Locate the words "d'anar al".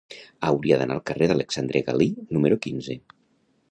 0.79-1.03